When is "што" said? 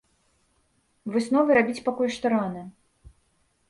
2.19-2.25